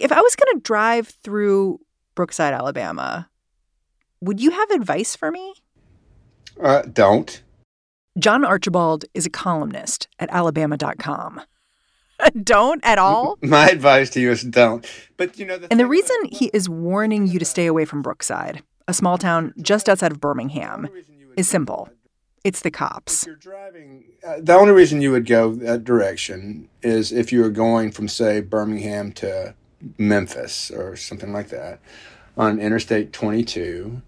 [0.00, 1.78] If I was going to drive through
[2.14, 3.28] Brookside, Alabama,
[4.22, 5.52] would you have advice for me?
[6.60, 7.42] Uh, don't.
[8.18, 11.42] John Archibald is a columnist at alabama.com.
[12.42, 13.38] don't at all?
[13.42, 14.86] My advice to you is don't.
[15.18, 18.00] But you know, the and the reason he is warning you to stay away from
[18.00, 20.88] Brookside, a small town just outside of Birmingham,
[21.36, 21.90] is simple.
[22.42, 23.22] It's the cops.
[23.22, 27.42] If you're driving, uh, the only reason you would go that direction is if you
[27.42, 29.54] were going from, say, Birmingham to
[29.98, 31.80] Memphis or something like that
[32.36, 34.02] on Interstate 22.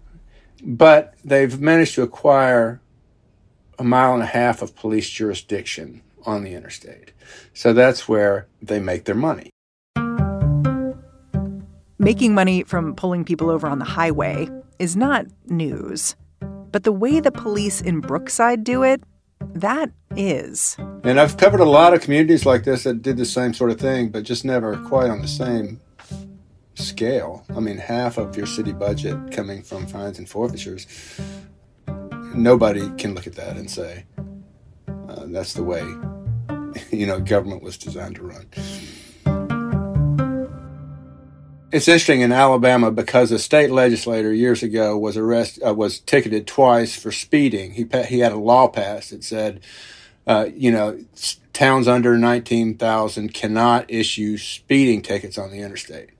[0.63, 2.79] But they've managed to acquire
[3.77, 7.11] a mile and a half of police jurisdiction on the interstate.
[7.53, 9.49] So that's where they make their money.
[11.99, 16.15] Making money from pulling people over on the highway is not news.
[16.71, 19.01] But the way the police in Brookside do it,
[19.55, 20.75] that is.
[21.03, 23.79] And I've covered a lot of communities like this that did the same sort of
[23.79, 25.81] thing, but just never quite on the same
[26.75, 27.45] scale.
[27.55, 30.87] I mean, half of your city budget coming from fines and forfeitures.
[32.35, 34.05] Nobody can look at that and say
[34.87, 35.83] uh, that's the way,
[36.91, 38.47] you know, government was designed to run.
[41.73, 46.45] It's interesting in Alabama because a state legislator years ago was arrested, uh, was ticketed
[46.45, 47.71] twice for speeding.
[47.71, 49.59] He he had a law passed that said,
[50.27, 50.99] uh, you know,
[51.51, 56.11] towns under nineteen thousand cannot issue speeding tickets on the interstate.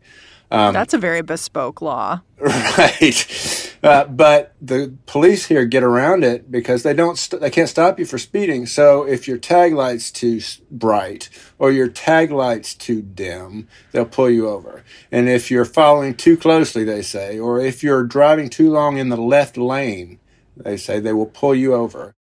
[0.51, 2.21] Um, That's a very bespoke law.
[2.39, 3.75] Right.
[3.83, 7.99] Uh, but the police here get around it because they don't st- they can't stop
[7.99, 8.65] you for speeding.
[8.65, 10.39] So if your tag light's too
[10.71, 14.83] bright or your tag light's too dim, they'll pull you over.
[15.11, 19.09] And if you're following too closely, they say, or if you're driving too long in
[19.09, 20.19] the left lane,
[20.55, 22.13] they say they will pull you over.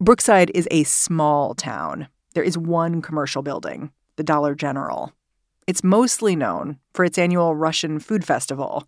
[0.00, 2.08] Brookside is a small town.
[2.34, 5.12] There is one commercial building, the Dollar General.
[5.66, 8.86] It's mostly known for its annual Russian food festival.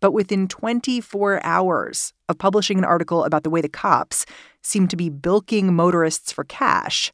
[0.00, 4.26] But within 24 hours of publishing an article about the way the cops
[4.60, 7.12] seem to be bilking motorists for cash,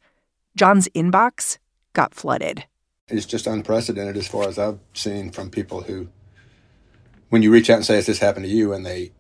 [0.57, 1.59] John's inbox
[1.93, 2.65] got flooded.
[3.09, 6.09] It's just unprecedented as far as I've seen from people who,
[7.29, 8.73] when you reach out and say, Has this happened to you?
[8.73, 9.13] and they,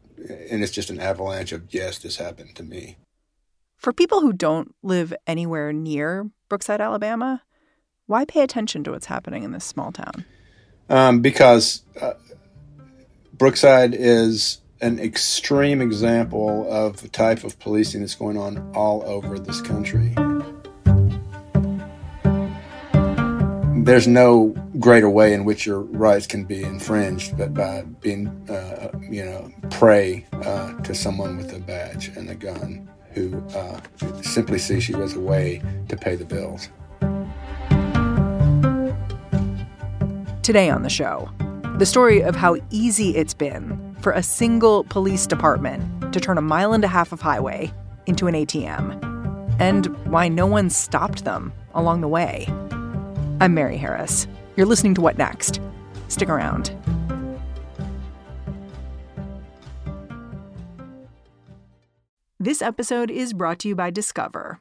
[0.50, 2.96] and it's just an avalanche of, Yes, this happened to me.
[3.76, 7.42] For people who don't live anywhere near Brookside, Alabama,
[8.06, 10.24] why pay attention to what's happening in this small town?
[10.88, 12.14] Um, because uh,
[13.32, 19.38] Brookside is an extreme example of the type of policing that's going on all over
[19.38, 20.14] this country.
[23.84, 28.90] There's no greater way in which your rights can be infringed but by being, uh,
[29.08, 33.80] you know, prey uh, to someone with a badge and a gun who uh,
[34.22, 36.68] simply sees you as a way to pay the bills.
[40.46, 41.28] Today on the show,
[41.76, 46.40] the story of how easy it's been for a single police department to turn a
[46.40, 47.72] mile and a half of highway
[48.06, 52.46] into an ATM, and why no one stopped them along the way.
[53.40, 54.28] I'm Mary Harris.
[54.54, 55.60] You're listening to What Next?
[56.06, 56.70] Stick around.
[62.38, 64.60] This episode is brought to you by Discover.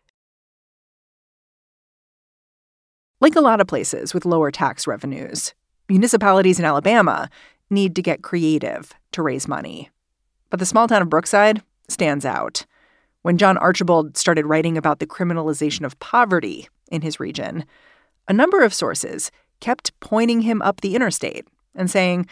[3.21, 5.53] Like a lot of places with lower tax revenues,
[5.87, 7.29] municipalities in Alabama
[7.69, 9.91] need to get creative to raise money.
[10.49, 12.65] But the small town of Brookside stands out.
[13.21, 17.65] When John Archibald started writing about the criminalization of poverty in his region,
[18.27, 22.25] a number of sources kept pointing him up the interstate and saying,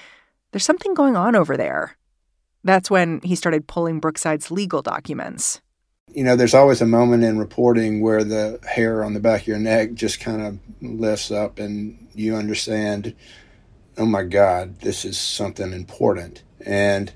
[0.51, 1.97] There's something going on over there.
[2.63, 5.61] That's when he started pulling Brookside's legal documents.
[6.13, 9.47] You know, there's always a moment in reporting where the hair on the back of
[9.47, 13.15] your neck just kind of lifts up and you understand,
[13.97, 16.43] oh my God, this is something important.
[16.65, 17.11] And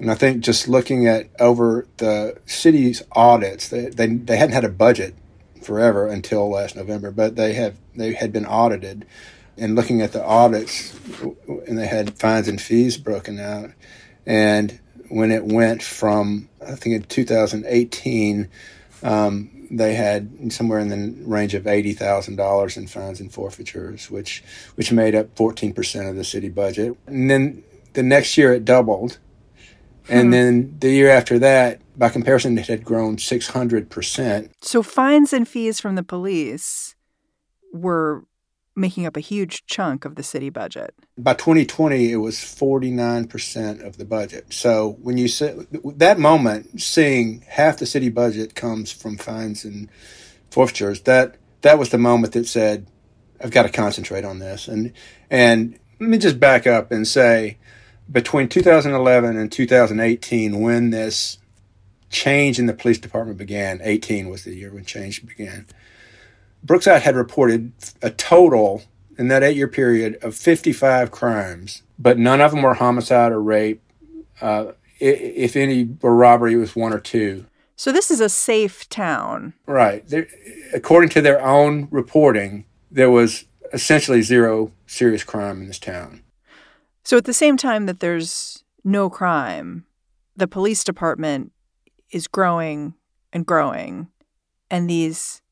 [0.00, 4.64] and I think just looking at over the city's audits, they, they, they hadn't had
[4.64, 5.14] a budget
[5.62, 9.06] forever until last November, but they have they had been audited.
[9.56, 10.98] And looking at the audits,
[11.46, 13.70] and they had fines and fees broken out.
[14.26, 14.80] And
[15.14, 18.48] when it went from, I think in 2018,
[19.04, 24.10] um, they had somewhere in the range of eighty thousand dollars in fines and forfeitures,
[24.10, 24.42] which
[24.74, 26.96] which made up fourteen percent of the city budget.
[27.06, 27.62] And then
[27.92, 29.18] the next year it doubled,
[30.08, 30.30] and hmm.
[30.32, 34.52] then the year after that, by comparison, it had grown six hundred percent.
[34.62, 36.96] So fines and fees from the police
[37.72, 38.24] were
[38.76, 40.94] making up a huge chunk of the city budget.
[41.16, 44.52] By 2020, it was 49% of the budget.
[44.52, 45.56] So when you say
[45.96, 49.88] that moment, seeing half the city budget comes from fines and
[50.50, 52.86] forfeitures, that that was the moment that said,
[53.40, 54.68] I've got to concentrate on this.
[54.68, 54.92] And
[55.30, 57.58] and let me just back up and say,
[58.10, 61.38] between 2011 and 2018, when this
[62.10, 65.66] change in the police department began, 18 was the year when change began
[66.64, 67.72] Brookside had reported
[68.02, 68.82] a total
[69.18, 73.40] in that eight year period of 55 crimes, but none of them were homicide or
[73.40, 73.82] rape.
[74.40, 77.46] Uh, if any were robbery, it was one or two.
[77.76, 79.52] So this is a safe town.
[79.66, 80.04] Right.
[80.72, 86.22] According to their own reporting, there was essentially zero serious crime in this town.
[87.02, 89.84] So at the same time that there's no crime,
[90.36, 91.52] the police department
[92.10, 92.94] is growing
[93.32, 94.08] and growing,
[94.70, 95.42] and these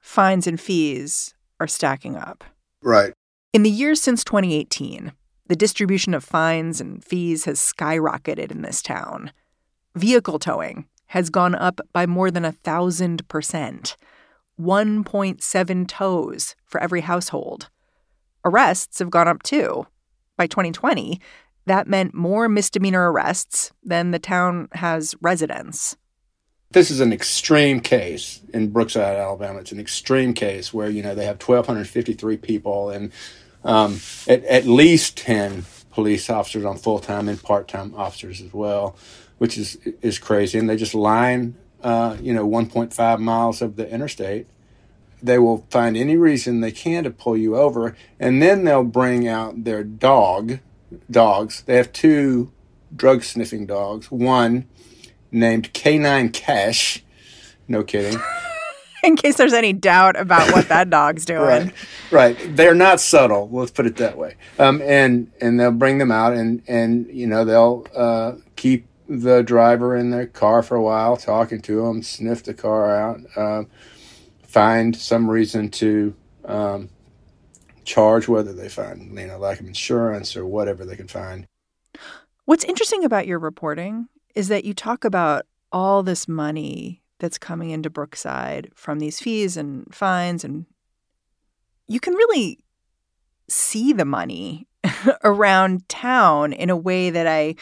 [0.00, 2.44] fines and fees are stacking up.
[2.82, 3.12] Right.
[3.52, 5.12] In the years since 2018,
[5.46, 9.32] the distribution of fines and fees has skyrocketed in this town.
[9.94, 13.96] Vehicle towing has gone up by more than a thousand percent.
[14.60, 17.68] 1.7 tows for every household.
[18.44, 19.86] Arrests have gone up too.
[20.36, 21.20] By 2020,
[21.66, 25.96] that meant more misdemeanor arrests than the town has residents.
[26.72, 29.58] This is an extreme case in Brookside, Alabama.
[29.58, 33.10] It's an extreme case where you know they have 1,253 people and
[33.64, 38.52] um, at, at least 10 police officers on full time and part time officers as
[38.52, 38.94] well,
[39.38, 40.60] which is is crazy.
[40.60, 44.46] And they just line, uh, you know, 1.5 miles of the interstate.
[45.20, 49.26] They will find any reason they can to pull you over, and then they'll bring
[49.26, 50.60] out their dog,
[51.10, 51.62] dogs.
[51.62, 52.52] They have two
[52.94, 54.08] drug sniffing dogs.
[54.12, 54.68] One
[55.32, 57.02] named K9 Cash.
[57.68, 58.20] No kidding.
[59.02, 61.40] In case there's any doubt about what that dog's doing.
[61.40, 61.72] right.
[62.10, 62.56] Right.
[62.56, 63.48] They're not subtle.
[63.50, 64.34] Let's put it that way.
[64.58, 69.42] Um, and and they'll bring them out, and and you know they'll uh, keep the
[69.42, 73.64] driver in their car for a while, talking to them, sniff the car out, uh,
[74.42, 76.90] find some reason to um,
[77.84, 81.46] charge, whether they find you know lack of insurance or whatever they can find.
[82.44, 87.70] What's interesting about your reporting is that you talk about all this money that's coming
[87.70, 90.66] into Brookside from these fees and fines, and
[91.86, 92.58] you can really
[93.48, 94.66] see the money
[95.24, 97.56] around town in a way that I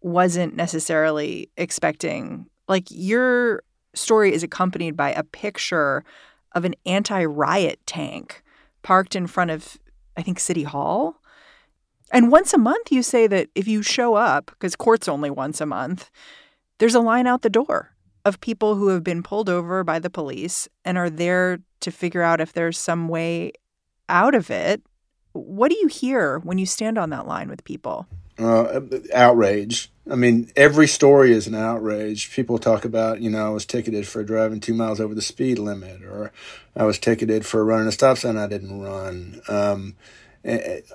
[0.00, 2.46] wasn't necessarily expecting.
[2.68, 3.62] Like your
[3.94, 6.04] story is accompanied by a picture
[6.52, 8.42] of an anti riot tank
[8.82, 9.78] parked in front of,
[10.16, 11.20] I think, City Hall.
[12.12, 15.60] And once a month, you say that if you show up, because court's only once
[15.60, 16.10] a month,
[16.78, 20.10] there's a line out the door of people who have been pulled over by the
[20.10, 23.52] police and are there to figure out if there's some way
[24.08, 24.82] out of it.
[25.32, 28.06] What do you hear when you stand on that line with people?
[28.38, 28.80] Uh,
[29.14, 29.90] outrage.
[30.10, 32.32] I mean, every story is an outrage.
[32.32, 35.58] People talk about, you know, I was ticketed for driving two miles over the speed
[35.58, 36.32] limit, or
[36.74, 39.40] I was ticketed for running a stop sign I didn't run.
[39.48, 39.96] Um,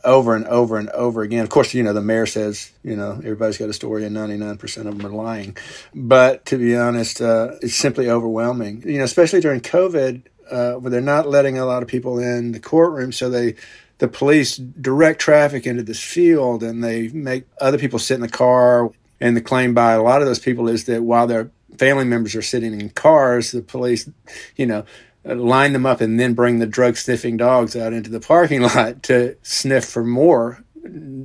[0.03, 1.43] over and over and over again.
[1.43, 4.77] Of course, you know, the mayor says, you know, everybody's got a story and 99%
[4.77, 5.57] of them are lying.
[5.93, 10.89] But to be honest, uh, it's simply overwhelming, you know, especially during COVID, uh, where
[10.89, 13.11] they're not letting a lot of people in the courtroom.
[13.11, 13.55] So they,
[13.97, 18.29] the police direct traffic into this field and they make other people sit in the
[18.29, 18.91] car.
[19.19, 22.35] And the claim by a lot of those people is that while their family members
[22.35, 24.09] are sitting in cars, the police,
[24.55, 24.85] you know,
[25.23, 29.03] line them up and then bring the drug sniffing dogs out into the parking lot
[29.03, 30.63] to sniff for more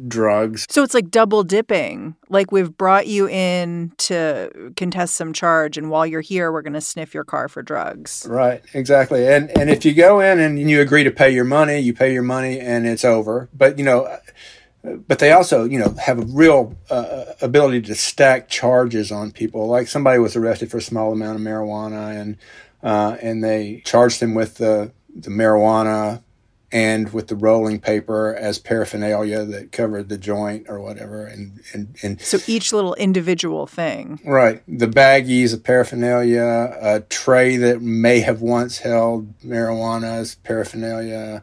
[0.07, 0.67] drugs.
[0.69, 2.15] So it's like double dipping.
[2.29, 6.75] Like we've brought you in to contest some charge and while you're here we're going
[6.75, 8.27] to sniff your car for drugs.
[8.29, 9.27] Right, exactly.
[9.27, 12.13] And and if you go in and you agree to pay your money, you pay
[12.13, 13.49] your money and it's over.
[13.55, 14.19] But you know,
[15.07, 19.67] but they also, you know, have a real uh, ability to stack charges on people.
[19.67, 22.37] Like somebody was arrested for a small amount of marijuana, and
[22.87, 26.23] uh, and they charged him with the the marijuana
[26.71, 31.27] and with the rolling paper as paraphernalia that covered the joint or whatever.
[31.27, 34.21] And and, and so each little individual thing.
[34.25, 34.63] Right.
[34.69, 41.43] The baggies of paraphernalia a tray that may have once held marijuana as paraphernalia.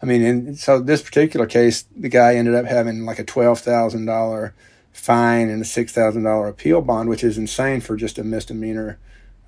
[0.00, 4.52] I mean and so this particular case the guy ended up having like a $12000
[4.92, 8.98] fine and a $6000 appeal bond which is insane for just a misdemeanor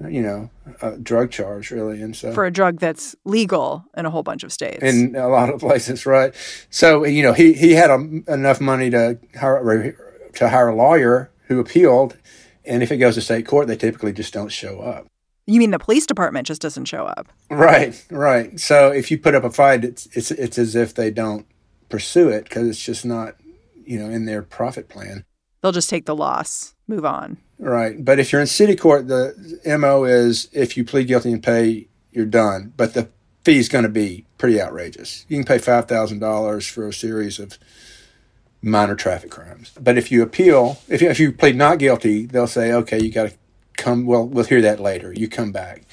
[0.01, 0.51] you know,
[0.83, 2.03] a drug charge, really.
[2.03, 5.29] And so for a drug that's legal in a whole bunch of states, in a
[5.29, 6.35] lot of places, right?
[6.71, 7.95] So you know, he he had a,
[8.29, 9.97] enough money to hire
[10.35, 12.17] to hire a lawyer who appealed,
[12.65, 15.07] and if it goes to state court, they typically just don't show up.
[15.47, 17.29] You mean the police department just doesn't show up?
[17.51, 18.59] Right, right.
[18.59, 21.47] So if you put up a fight, it's it's it's as if they don't
[21.89, 23.37] pursue it because it's just not,
[23.85, 25.25] you know, in their profit plan.
[25.63, 27.39] They'll just take the loss, move on.
[27.59, 28.05] Right.
[28.05, 31.89] But if you're in city court, the MO is if you plead guilty and pay,
[32.13, 32.73] you're done.
[32.77, 33.09] But the
[33.45, 35.25] fee is going to be pretty outrageous.
[35.29, 37.59] You can pay $5,000 for a series of
[38.61, 39.73] minor traffic crimes.
[39.81, 43.11] But if you appeal, if you, if you plead not guilty, they'll say, okay, you
[43.11, 43.37] got to
[43.77, 45.13] come, well, we'll hear that later.
[45.13, 45.85] You come back.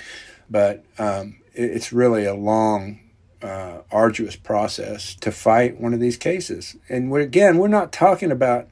[0.50, 3.00] But um, it, it's really a long,
[3.42, 6.76] uh, arduous process to fight one of these cases.
[6.90, 8.68] And we're, again, we're not talking about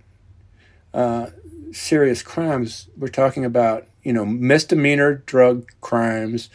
[0.93, 1.27] uh,
[1.73, 6.49] serious crimes, we're talking about, you know, misdemeanor drug crimes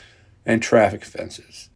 [0.44, 1.70] and traffic offenses.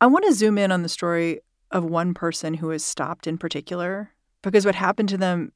[0.00, 3.38] I want to zoom in on the story of one person who was stopped in
[3.38, 4.12] particular
[4.42, 5.52] because what happened to them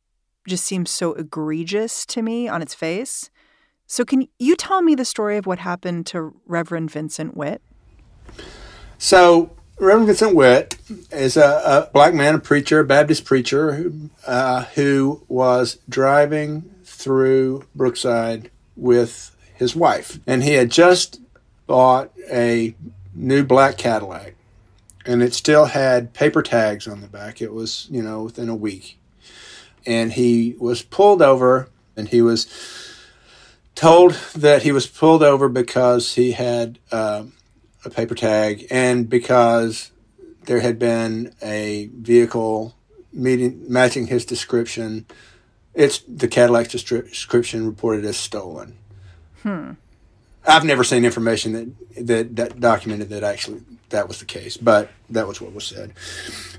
[0.48, 3.30] just seems so egregious to me on its face.
[3.86, 7.62] So, can you tell me the story of what happened to Reverend Vincent Witt?
[8.98, 9.50] So,
[9.82, 10.76] Reverend Vincent Witt
[11.10, 16.70] is a, a, black man, a preacher, a Baptist preacher, who, uh, who was driving
[16.84, 20.20] through Brookside with his wife.
[20.24, 21.20] And he had just
[21.66, 22.76] bought a
[23.12, 24.36] new black Cadillac,
[25.04, 27.42] and it still had paper tags on the back.
[27.42, 28.98] It was, you know, within a week.
[29.84, 32.46] And he was pulled over, and he was
[33.74, 36.78] told that he was pulled over because he had.
[36.92, 37.24] Uh,
[37.84, 39.90] a paper tag, and because
[40.46, 42.74] there had been a vehicle
[43.12, 45.06] meeting matching his description,
[45.74, 48.76] it's the Cadillac's description reported as stolen.
[49.42, 49.72] Hmm.
[50.44, 54.90] I've never seen information that, that that documented that actually that was the case, but
[55.10, 55.92] that was what was said.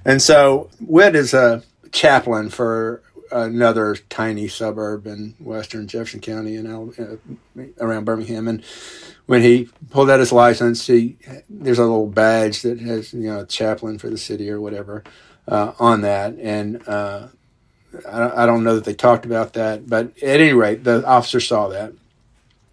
[0.05, 3.01] And so Witt is a chaplain for
[3.33, 8.63] another tiny suburb in western Jefferson County and uh, around Birmingham, and
[9.25, 11.17] when he pulled out his license, he
[11.49, 15.03] there's a little badge that has you know chaplain for the city or whatever
[15.47, 17.27] uh, on that, and uh,
[18.09, 21.39] I, I, don't know that they talked about that, but at any rate, the officer
[21.39, 21.93] saw that.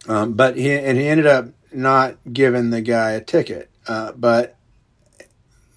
[0.08, 4.56] Um, but he and he ended up not giving the guy a ticket, uh, but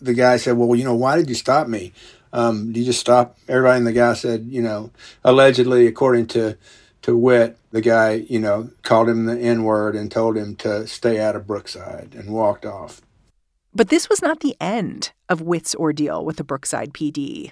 [0.01, 1.93] the guy said, "Well, you know, why did you stop me?
[2.33, 4.91] Um, you just stop everybody?" And the guy said, "You know,
[5.23, 6.57] allegedly, according to."
[7.03, 10.87] to Witt, the guy, you know, called him the N word and told him to
[10.87, 13.01] stay out of Brookside and walked off.
[13.75, 17.51] But this was not the end of Witt's ordeal with the Brookside PD,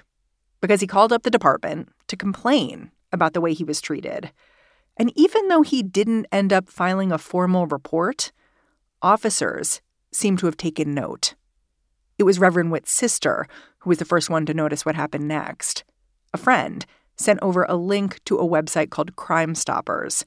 [0.61, 4.31] because he called up the department to complain about the way he was treated.
[4.97, 8.31] And even though he didn't end up filing a formal report,
[9.01, 11.33] officers seem to have taken note.
[12.21, 13.47] It was Reverend Witt's sister
[13.79, 15.83] who was the first one to notice what happened next.
[16.35, 16.85] A friend
[17.15, 20.23] sent over a link to a website called Crime Stoppers.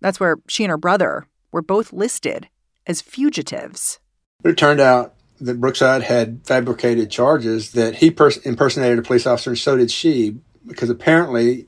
[0.00, 2.48] That's where she and her brother were both listed
[2.86, 3.98] as fugitives.
[4.44, 9.50] It turned out that Brookside had fabricated charges that he pers- impersonated a police officer,
[9.50, 11.66] and so did she, because apparently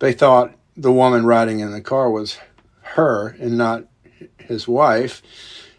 [0.00, 2.36] they thought the woman riding in the car was
[2.82, 3.86] her and not
[4.36, 5.22] his wife.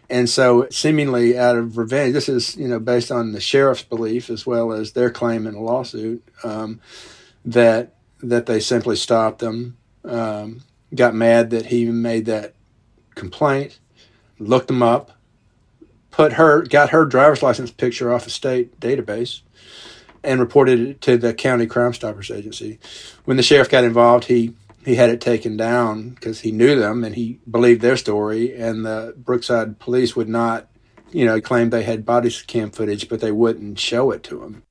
[0.08, 4.30] And so, seemingly out of revenge, this is you know based on the sheriff's belief
[4.30, 6.80] as well as their claim in a lawsuit um,
[7.44, 9.76] that that they simply stopped them.
[10.04, 10.62] Um,
[10.94, 12.54] got mad that he made that
[13.14, 13.80] complaint,
[14.38, 15.12] looked them up,
[16.10, 19.40] put her, got her driver's license picture off a state database,
[20.22, 22.78] and reported it to the county Crime Stoppers agency.
[23.24, 24.54] When the sheriff got involved, he
[24.86, 28.54] he had it taken down because he knew them and he believed their story.
[28.56, 30.70] And the Brookside police would not,
[31.10, 34.62] you know, claim they had body cam footage, but they wouldn't show it to him.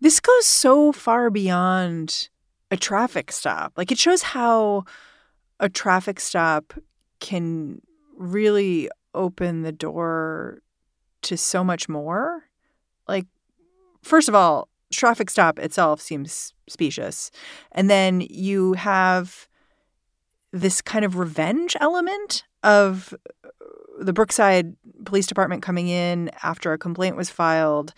[0.00, 2.28] This goes so far beyond
[2.70, 3.72] a traffic stop.
[3.76, 4.84] Like it shows how
[5.58, 6.72] a traffic stop
[7.18, 7.82] can
[8.16, 10.60] really open the door
[11.22, 12.44] to so much more.
[13.08, 13.26] Like,
[14.00, 17.30] first of all, traffic stop itself seems specious.
[17.72, 19.48] And then you have
[20.52, 23.12] this kind of revenge element of
[23.44, 23.48] uh,
[24.00, 27.92] the Brookside Police Department coming in after a complaint was filed,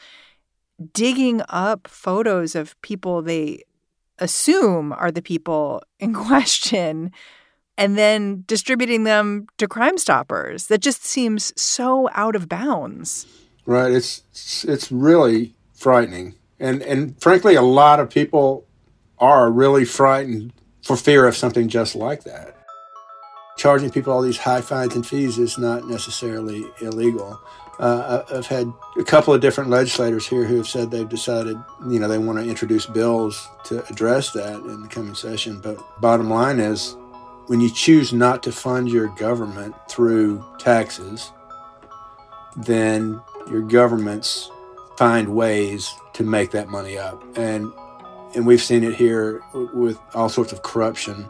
[0.92, 3.62] digging up photos of people they
[4.18, 7.12] assume are the people in question,
[7.78, 10.68] and then distributing them to Crime Stoppers.
[10.68, 13.26] That just seems so out of bounds.
[13.66, 13.92] Right.
[13.92, 14.22] It's
[14.64, 18.66] it's really frightening, and and frankly, a lot of people
[19.18, 22.56] are really frightened for fear of something just like that.
[23.56, 27.40] Charging people all these high fines and fees is not necessarily illegal.
[27.78, 31.56] Uh, I've had a couple of different legislators here who have said they've decided,
[31.88, 35.60] you know, they want to introduce bills to address that in the coming session.
[35.60, 36.96] But bottom line is,
[37.46, 41.30] when you choose not to fund your government through taxes,
[42.56, 43.20] then
[43.50, 44.50] your governments
[44.96, 47.22] find ways to make that money up.
[47.36, 47.72] And
[48.34, 51.28] and we've seen it here with all sorts of corruption.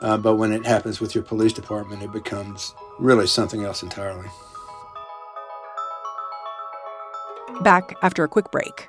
[0.00, 4.28] Uh, but when it happens with your police department, it becomes really something else entirely.
[7.62, 8.88] Back after a quick break.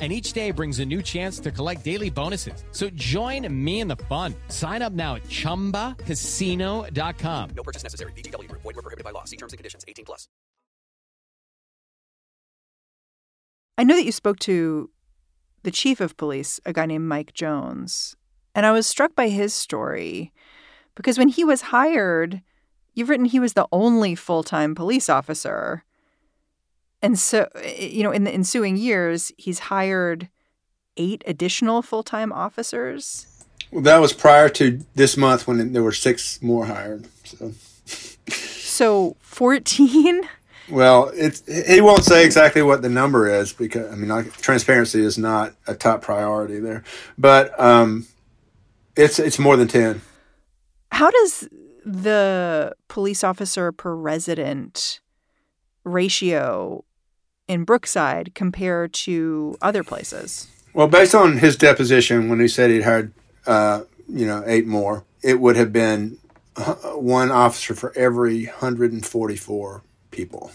[0.00, 2.64] and each day brings a new chance to collect daily bonuses.
[2.72, 4.34] So join me in the fun.
[4.48, 7.50] Sign up now at ChumbaCasino.com.
[7.54, 8.10] No purchase necessary.
[8.16, 8.50] VGW.
[8.50, 9.22] Void were prohibited by law.
[9.22, 9.84] See terms and conditions.
[9.86, 10.26] 18 plus.
[13.76, 14.90] I know that you spoke to
[15.64, 18.16] the chief of police, a guy named Mike Jones,
[18.54, 20.32] and I was struck by his story
[20.94, 22.42] because when he was hired,
[22.94, 25.84] you've written he was the only full-time police officer
[27.04, 30.30] and so, eh, you know, in the ensuing years, he's hired
[30.96, 33.26] eight additional full time officers.
[33.70, 37.06] Well, that was prior to this month when there were six more hired.
[37.24, 37.52] So,
[38.28, 40.28] so 14?
[40.70, 45.18] Well, it's he won't say exactly what the number is because I mean, transparency is
[45.18, 46.84] not a top priority there,
[47.18, 48.06] but um,
[48.96, 50.00] it's it's more than ten.
[50.90, 51.46] How does
[51.84, 55.00] the police officer per resident
[55.84, 56.86] ratio
[57.48, 60.48] in Brookside compared to other places?
[60.72, 63.12] Well, based on his deposition, when he said he'd hired,
[63.46, 66.18] uh, you know, eight more, it would have been
[66.94, 70.52] one officer for every 144 people.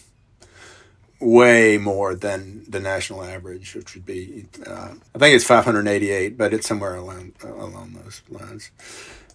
[1.22, 6.54] Way more than the national average, which would be, uh, I think it's 588, but
[6.54, 8.72] it's somewhere along along those lines.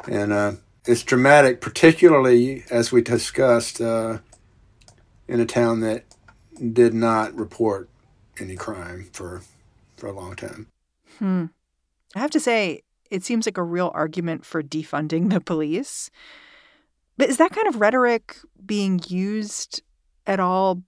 [0.08, 0.52] And uh,
[0.86, 4.18] it's dramatic, particularly as we discussed uh,
[5.28, 6.04] in a town that
[6.72, 7.88] did not report
[8.38, 9.42] any crime for
[9.96, 10.66] for a long time.
[11.18, 11.46] Hmm.
[12.14, 16.10] I have to say, it seems like a real argument for defunding the police.
[17.16, 19.82] But is that kind of rhetoric being used
[20.26, 20.82] at all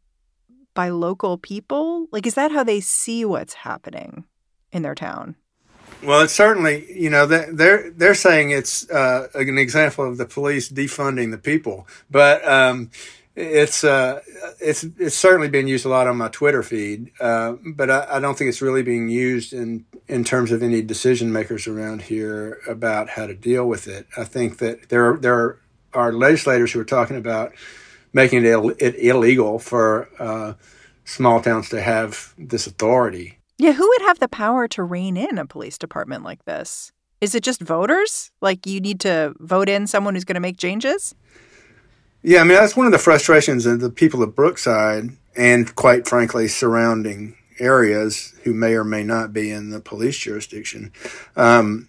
[0.75, 2.07] by local people?
[2.11, 4.25] Like, is that how they see what's happening
[4.73, 5.37] in their town?
[6.03, 10.69] Well, it's certainly, you know, they're they're saying it's uh, an example of the police
[10.69, 12.91] defunding the people, but um,
[13.37, 14.21] it's uh,
[14.61, 18.21] it's it's certainly been used a lot on my Twitter feed, uh, but I, I,
[18.21, 22.61] don't think it's really being used in in terms of any decision makers around here
[22.67, 24.07] about how to deal with it.
[24.17, 25.59] I think that there are, there
[25.93, 27.53] are legislators who are talking about
[28.15, 30.55] making it, Ill, it illegal for uh,
[31.05, 33.39] small towns to have this authority.
[33.59, 36.93] Yeah, who would have the power to rein in a police department like this?
[37.21, 38.31] Is it just voters?
[38.41, 41.15] Like you need to vote in someone who's going to make changes?
[42.27, 46.09] Yeah, I mean that's one of the frustrations of the people of Brookside and quite
[46.09, 50.93] frankly surrounding areas who may or may not be in the police jurisdiction
[51.37, 51.89] um,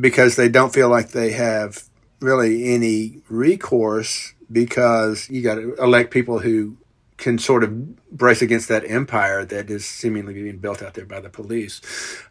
[0.00, 1.84] because they don't feel like they have
[2.20, 6.78] really any recourse because you got to elect people who
[7.18, 11.20] can sort of brace against that empire that is seemingly being built out there by
[11.20, 11.82] the police.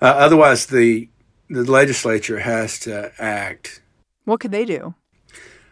[0.01, 1.07] Uh, otherwise, the
[1.47, 3.83] the legislature has to act.
[4.23, 4.95] What could they do?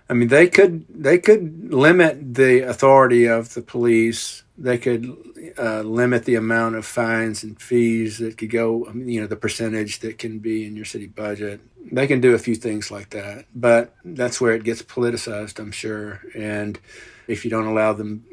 [0.09, 4.43] I mean, they could they could limit the authority of the police.
[4.57, 5.15] They could
[5.57, 8.91] uh, limit the amount of fines and fees that could go.
[8.93, 11.61] You know, the percentage that can be in your city budget.
[11.91, 15.71] They can do a few things like that, but that's where it gets politicized, I'm
[15.71, 16.21] sure.
[16.33, 16.79] And
[17.27, 18.25] if you don't allow them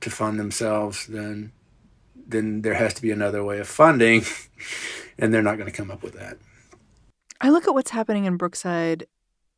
[0.00, 1.52] to fund themselves, then
[2.26, 4.24] then there has to be another way of funding,
[5.18, 6.38] and they're not going to come up with that.
[7.40, 9.06] I look at what's happening in Brookside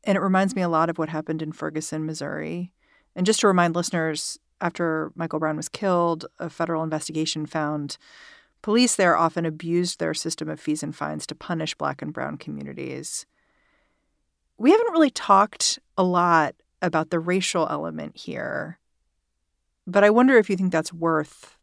[0.03, 2.71] and it reminds me a lot of what happened in Ferguson, Missouri.
[3.15, 7.97] And just to remind listeners, after Michael Brown was killed, a federal investigation found
[8.61, 12.37] police there often abused their system of fees and fines to punish black and brown
[12.37, 13.25] communities.
[14.57, 18.79] We haven't really talked a lot about the racial element here,
[19.87, 21.57] but I wonder if you think that's worth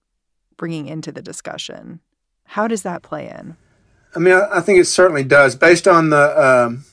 [0.57, 2.01] bringing into the discussion.
[2.44, 3.57] How does that play in?
[4.14, 5.55] I mean, I, think it certainly does.
[5.55, 6.85] Based on the, um,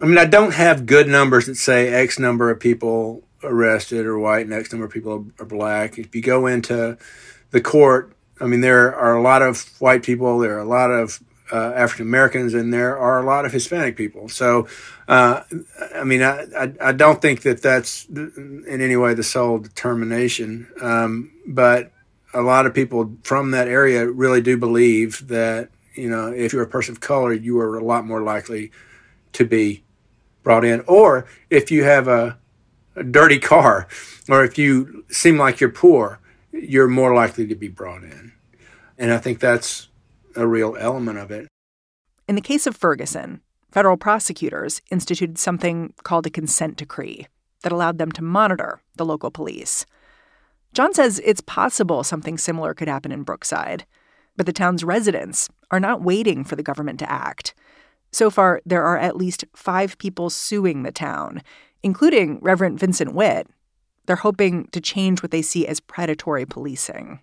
[0.00, 4.18] I mean, I don't have good numbers that say X number of people arrested are
[4.18, 5.98] white and X number of people are black.
[5.98, 6.96] If you go into
[7.50, 10.90] the court, I mean, there are a lot of white people, there are a lot
[10.90, 11.20] of
[11.52, 14.28] uh, African Americans, and there are a lot of Hispanic people.
[14.28, 14.68] So,
[15.08, 15.42] uh,
[15.94, 20.68] I mean, I, I, I, don't think that that's in any way the sole determination.
[20.80, 21.90] Um, but
[22.32, 26.62] a lot of people from that area really do believe that, you know, if you're
[26.62, 28.70] a person of color, you are a lot more likely
[29.32, 29.82] to be
[30.42, 30.80] brought in.
[30.86, 32.38] Or if you have a,
[32.96, 33.88] a dirty car,
[34.28, 36.20] or if you seem like you're poor,
[36.52, 38.32] you're more likely to be brought in.
[38.98, 39.88] And I think that's
[40.36, 41.48] a real element of it.
[42.28, 43.40] In the case of Ferguson,
[43.72, 47.26] federal prosecutors instituted something called a consent decree
[47.62, 49.84] that allowed them to monitor the local police.
[50.72, 53.84] John says it's possible something similar could happen in Brookside,
[54.36, 57.54] but the town's residents are not waiting for the government to act.
[58.12, 61.42] So far, there are at least five people suing the town,
[61.82, 63.46] including Reverend Vincent Witt.
[64.06, 67.20] They're hoping to change what they see as predatory policing.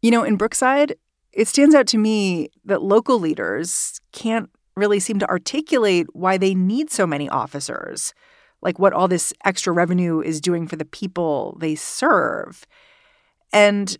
[0.00, 0.94] You know, in Brookside,
[1.32, 6.54] it stands out to me that local leaders can't really seem to articulate why they
[6.54, 8.14] need so many officers,
[8.62, 12.66] like what all this extra revenue is doing for the people they serve.
[13.52, 13.96] And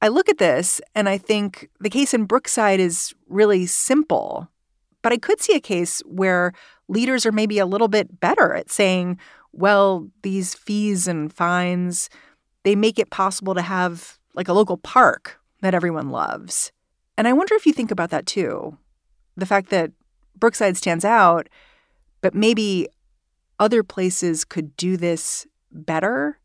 [0.00, 4.48] I look at this and I think the case in Brookside is really simple.
[5.06, 6.52] But I could see a case where
[6.88, 9.20] leaders are maybe a little bit better at saying,
[9.52, 12.10] well, these fees and fines,
[12.64, 16.72] they make it possible to have like a local park that everyone loves.
[17.16, 18.78] And I wonder if you think about that too.
[19.36, 19.92] The fact that
[20.34, 21.48] Brookside stands out,
[22.20, 22.88] but maybe
[23.60, 26.40] other places could do this better.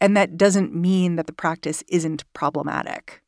[0.00, 3.20] And that doesn't mean that the practice isn't problematic.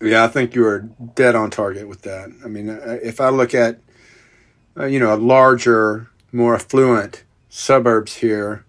[0.00, 0.80] Yeah, I think you are
[1.14, 2.30] dead on target with that.
[2.44, 3.80] I mean, uh, if I look at,
[4.76, 8.64] uh, you know, a larger, more affluent suburbs here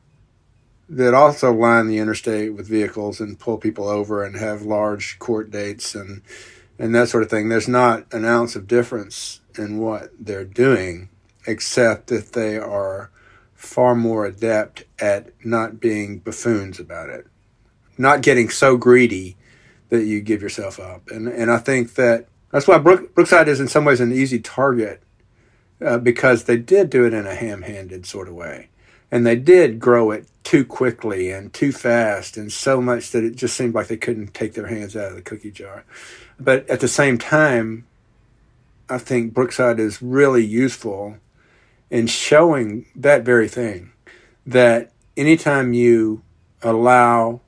[0.89, 5.51] that also line the interstate with vehicles and pull people over and have large court
[5.51, 6.21] dates and
[6.79, 7.49] and that sort of thing.
[7.49, 11.09] There's not an ounce of difference in what they're doing,
[11.45, 13.11] except that they are
[13.53, 17.27] far more adept at not being buffoons about it,
[17.97, 19.35] not getting so greedy
[19.89, 21.10] that you give yourself up.
[21.10, 24.39] And and I think that that's why Brook, Brookside is in some ways an easy
[24.39, 25.04] target
[25.84, 28.69] uh, because they did do it in a ham-handed sort of way,
[29.12, 33.36] and they did grow it too quickly and too fast, and so much that it
[33.36, 35.84] just seemed like they couldn't take their hands out of the cookie jar.
[36.39, 37.86] But at the same time,
[38.89, 41.17] I think Brookside is really useful
[41.91, 43.91] in showing that very thing
[44.45, 46.21] that anytime you
[46.62, 47.41] allow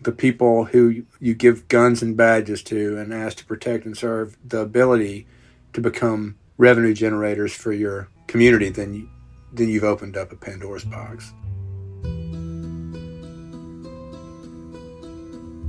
[0.00, 4.36] the people who you give guns and badges to and ask to protect and serve
[4.44, 5.26] the ability
[5.72, 9.08] to become revenue generators for your community, then you,
[9.52, 11.32] then you've opened up a Pandora's box.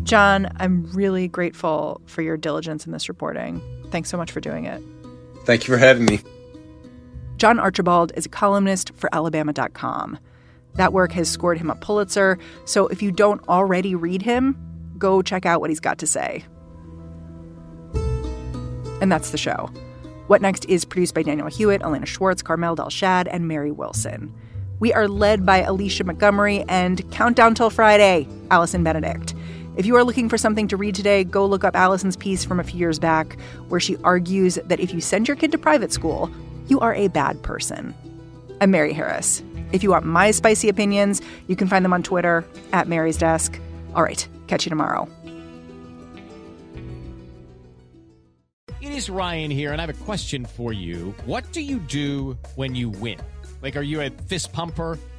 [0.03, 3.61] John, I'm really grateful for your diligence in this reporting.
[3.91, 4.81] Thanks so much for doing it.
[5.43, 6.21] Thank you for having me.
[7.35, 10.17] John Archibald is a columnist for Alabama.com.
[10.77, 14.55] That work has scored him a Pulitzer, so if you don't already read him,
[14.97, 16.45] go check out what he's got to say.
[19.01, 19.69] And that's the show.
[20.27, 24.33] What Next is produced by Daniel Hewitt, Elena Schwartz, Carmel Delshad, and Mary Wilson.
[24.79, 29.33] We are led by Alicia Montgomery and Countdown Till Friday, Allison Benedict.
[29.77, 32.59] If you are looking for something to read today, go look up Allison's piece from
[32.59, 35.91] a few years back, where she argues that if you send your kid to private
[35.91, 36.29] school,
[36.67, 37.95] you are a bad person.
[38.59, 39.41] I'm Mary Harris.
[39.71, 43.59] If you want my spicy opinions, you can find them on Twitter at Mary's Desk.
[43.95, 45.09] All right, catch you tomorrow.
[48.79, 51.13] It is Ryan here, and I have a question for you.
[51.25, 53.19] What do you do when you win?
[53.61, 54.99] Like, are you a fist pumper?